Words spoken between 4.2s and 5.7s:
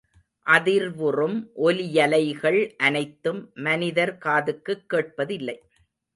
காதுக்குக் கேட்பதில்லை.